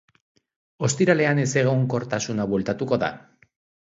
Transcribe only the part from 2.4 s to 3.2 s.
bueltatuko da.